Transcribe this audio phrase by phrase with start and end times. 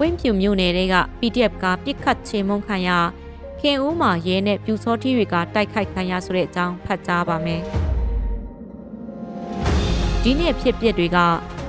[0.00, 2.90] ဝင်းဖြူမြို့နယ်တွေက PDF ကပြစ်ခတ်ချေမှုန်းခံရ
[3.60, 7.60] ခင်ဦးမှာရဲနဲ့ပြူစောထီတွေကတိုက်ခိုက်ခံရဆိုတဲ့အကြောင်းဖတ်ကြားပါမယ်။
[10.22, 11.18] ဒီနေ့ဖြစ်ပျက်တွေက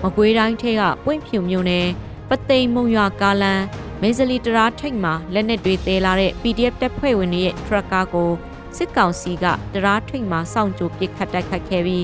[0.03, 1.87] မကွေးတိုင်းထဲကပွင့်ဖြူမြို့နယ်
[2.29, 3.61] ပသိမ်မုံရွာကားလန်
[4.01, 8.31] မေဇလီတရာထိတ်မှာလက်နက်တွေတဲလာတဲ့ PDF တပ်ဖွဲ့ဝင်တွေရဲ့ထရက်ကားကို
[8.77, 12.03] စစ်ကောင်စီကတရာထိတ်မှာစောင့်ကြိုပစ်ခတ်တိုက်ခိုက်ခဲ့ပြီး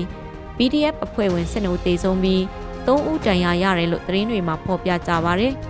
[0.56, 2.40] PDF အဖွဲ့ဝင်စစ်နှုတ်တေဆုံးပြီး
[2.86, 5.48] ၃ဦးတန်ရာရတယ်လို့သတင်းတွေမှာဖော်ပြကြပါဗျ။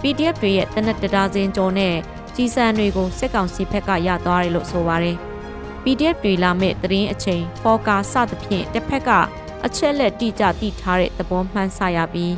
[0.00, 1.94] PDF တွေရဲ့တနက်တဒါစင်ကျော်နဲ့
[2.34, 5.16] ကြီးစံတွေကိုစစ်ကောင်စီဘက်ကရသွားတယ်လို့ဆိုပါတယ်။
[5.82, 9.10] PDF တွေလာမဲ့သတင်းအချိန်ဖော်ကာစသဖြင့်တစ်ဖက်က
[9.64, 12.34] အချက်လက်တိကျတိထားတဲ့သဘောမှန်းဆရပြီး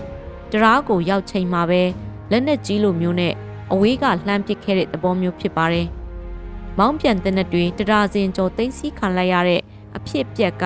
[0.52, 1.82] တရားကိုရောက်ချိန်မှာပဲ
[2.30, 3.34] လက်နက်ကြီးလိုမျိုးနဲ့
[3.72, 5.86] အဝေးကလှမ်းပစ်ခဲ့တဲ့သဘောမျိုးဖြစ်ပါတယ်။
[6.78, 9.60] မောင်းပြန်တဲ့နက်တွေတရားစင်ကျော်သိမ်းဆည်းခံလိုက်ရတဲ့
[9.96, 10.64] အဖြစ်ပြက်က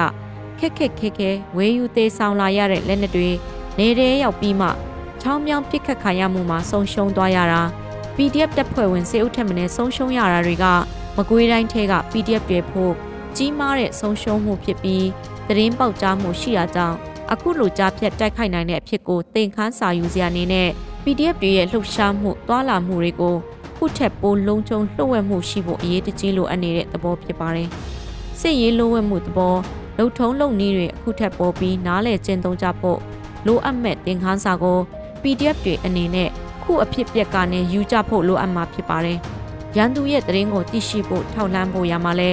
[0.58, 3.30] ခက်ခက်ခဲခဲဝေယူသေးဆောင်လာရတဲ့လက်နက်တွေ
[3.78, 4.68] နေရဲရောက်ပြီးမှ
[5.26, 7.62] ချောင်းမြောင်းပစ်ခတ်ခံရမှုမှာဆုံးရှုံးသွားရတာ
[8.16, 10.64] PDF တပ်ဖွဲ့ဝင်စေအုပ်ထက်မင်းဆုံးရှုံးရတာတွေက
[11.16, 12.92] မကွေးတိုင်းထဲက PDF တွေဖို့
[13.36, 15.06] ကြီးမားတဲ့ဆုံးရှုံးမှုဖြစ်ပြီး
[15.48, 16.96] သတင်းပေါက်ကြားမှုရှိတာကြောင့်
[17.32, 20.68] အခုလိုကြားဖြတ်တိုက်ခိုက်နိုင်တဲ့အဖြစ်ကိုသင်ခန်းစာယူစရာအနေနဲ့
[21.04, 23.36] PDF တွေရဲ့လှုပ်ရှားမှုတွာလာမှုတွေကို
[23.76, 27.68] ခုထက်ပိုလုံးချုံလှုပ်ဝက်မှုရှိဖို့အရေးတကြီးလိုအပ်နေတဲ့သဘောဖြစ်ပါတယ်။
[28.40, 29.56] စစ်ရေးလှုပ်ဝက်မှုသဘော
[29.98, 32.98] လုံထုံးလုံနည်းတွေအခုထက်ပိုပြီးနားလည်ကျင့်သုံးကြဖို့
[33.46, 34.80] လိုအပ်မဲ့သင်ခန်းစာကို
[35.24, 36.28] PDF တွေအနေနဲ့
[36.62, 39.18] ခုအဖြစ်ပြက်ကနေယူကြဖို့လိုအပ်မှာဖြစ်ပါတယ်။
[39.76, 42.30] ရန်သူရဲ့တရင်ကိုသိရှိဖို့ထောက်လှမ်းဖို့ရမှာလဲ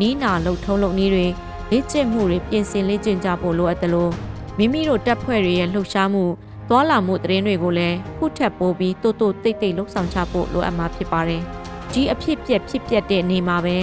[0.00, 1.26] နီးနာလုံထုံးလုံနည်းတွေ
[1.70, 4.12] လေ့ကျင့်မှုတွေပြင်ဆင်လေ့ကျင့်ကြဖို့လိုအပ်တယ်လို့
[4.58, 6.24] မိမိတို့တပ်ဖွဲ့တွေရဲ့လှုပ်ရှားမှု
[6.68, 11.42] သွာလာမှုတရင်တွေကိုလည်းခုထက်ပိုပြီးတိုးတိုးတိတ်တိတ်လှုပ်ဆောင်ချဖို့လိုအပ်မှာဖြစ်ပါတယ်။
[11.92, 13.76] ဒီအဖြစ်ပြက်ဖြစ်ပြက်တဲ့နေမှာပဲ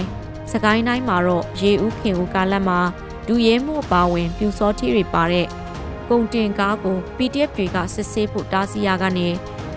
[0.52, 2.80] စကိုင်းတိုင်းမှာတော့ရေဦးခင်ဦးကားလက်မှာ
[3.28, 5.48] ဒူရဲမှုပါဝင်ပြူစောထီတွေပါတဲ့
[6.14, 9.28] ကုန်တင်ကားကို PDF တွေကစစ်ဆေးဖို့တားဆီးရကနေ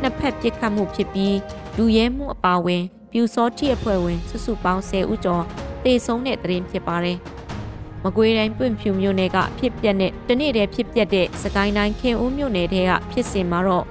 [0.01, 1.37] နှစ်ဖက်ပစ်ခတ်မှုဖြစ်ပြီး
[1.77, 2.83] ဒူရဲမှုအပါဝင်
[3.13, 5.45] ပြူစောထီအဖွဲ့ဝင်စုစုပေါင်း10ဦးကျော်
[5.85, 7.19] တေဆုံးတဲ့တရင်ဖြစ်ပါတယ်။
[8.05, 13.87] မကွေးတိုင်းပွင့်ဖြူမြို့နယ်ကဖြစ်ပျက်တဲ့တနေ့တည်းဖြစ်ပျက်တဲ့စကိုင်းတိုင်းခင်ဦးမြို့နယ်ထဲကဖြစ်စဉ်မှာတော့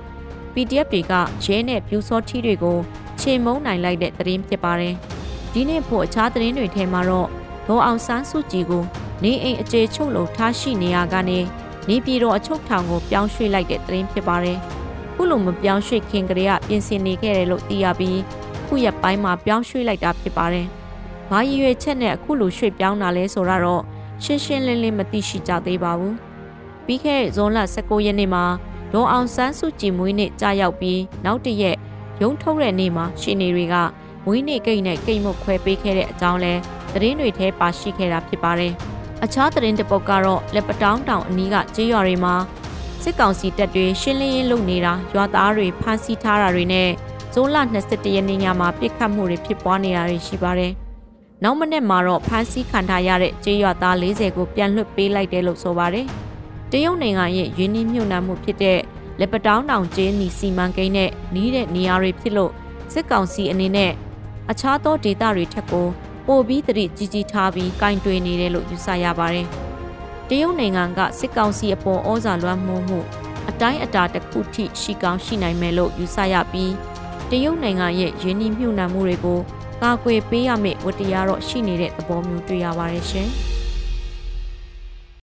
[0.54, 1.14] PDF တွေက
[1.46, 2.78] ရဲနဲ့ပြူစောထီတွေကို
[3.20, 4.96] ခြေမုံနိုင်လိုက်တဲ့သတင်းဖြစ်ပါတယ်။
[5.54, 7.28] ဒီနေ့ဖို့အခြားသတင်းတွေထဲမှာတော့
[7.68, 8.84] ဒေါ်အောင်ဆန်းစုကြည်ကို
[9.24, 11.42] နေအိမ်အခြေချုပ်လို့ထားရှိနေရကနေ
[11.90, 14.58] နေပြည်တော်အချုပ်ထောင်ကိုပြောင်းရွှေ့လိုက်တဲ့သတင်းဖြစ်ပါတယ်။
[15.14, 18.20] ခုလိုမပြောင်းရွှေ့ခင်ကလေးကပြင်ဆင်နေခဲ့တယ်လို့သိရပြီး
[18.66, 20.68] ခုရက်ပိုင်းမှာပြောင်းရွှေ့လိုက်တာဖြစ်ပါတယ်။
[21.30, 23.84] ဘာရည်ရွယ်ချက်နဲ့အခုလိုရွှေ့ပြောင်းတာလဲဆိုတော့
[24.24, 26.14] ရှင်းရှင်းလင်းလင်းမသိရှိကြသေးပါဘူး။
[26.86, 28.44] ပြီးခဲ့တဲ့ဇွန်လ19ရက်နေ့မှာ
[28.94, 31.78] ဒေါ်အောင်ဆန်းစုကြည်မွေးနေ့ကြာရောက်ပြီးနောက်တရက်
[32.22, 33.76] ရုံးထုတ်တဲ့နေ့မှာရှင်နေတွေက
[34.26, 36.54] မွေးနေ့ကိတ်နဲ့ကိတ်မုတ်ခွဲပေးခဲ့တဲ့အကြောင်းလဲ
[36.94, 38.74] သတင်းတွေထဲပါရှိခဲ့တာဖြစ်ပါတယ်။
[39.24, 42.36] အခြားသတင်းတစ်ပုဒ်ကတော့လက်ပတောင်းတောင်အနီးကကျေးရွာတွေမှာ
[43.04, 46.90] စစ်ကောင်စီတပ်တွေရှင်းလင်းရေးလုပ်နေတာရွာသားတွေဖမ်းဆီးထားတာတွေနဲ့
[47.34, 50.72] ဇွန်လ22ရက်နေ့ညမှာပြစ်ခတ်မှုတွေဖြစ်ပွားနေတာတွေရှိပါတယ်
[51.44, 56.06] နောက်မနေ့မှာတော့ဖမ်းဆီးခံထားရတဲ့ကျေးရွာသား40ကိုပြန်လွှတ်ပေးလိုက်တယ်လို့ဆိုပါတယ်။
[56.72, 58.80] တရုတ်နိုင်ငံရဲ့ယင်းနှမြုံနှံမှုဖြစ်တဲ့
[59.20, 62.52] လက်ပတောင်းတောင်ကျေးနီစီမံကိန်းနဲ့နီးတဲ့နေရာတွေဖြစ်လို့
[62.94, 63.92] စစ်ကောင်စီအနေနဲ့
[64.52, 65.88] အခြားသောဒေသတွေထက်ကို
[66.28, 69.48] ပိုပြီးတရိကြီးကြီးထားပြီးကင်တွယ်နေတယ်လို့ယူဆရပါတယ်။
[70.30, 73.00] တရုတ်နိုင်ငံကစစ်ကောင်စီအပေါ်ဩဇာလွှမ်းမိုးမှု
[73.50, 76.74] အတိုင်းအတာတစ်ခုထိရှိကောင်းရှိနိုင်မယ်လို့ယူဆရပြီး
[77.30, 79.40] တရုတ်နိုင်ငံရဲ့ယင်းနှမြုံနှံမှုတွေကို
[79.82, 83.30] ကာကွယ်ပေးရမယ့်ဝတ္တရားတော့ရှိနေတဲ့သဘောမျိုးတွေ့ရပါတယ်ရှင်။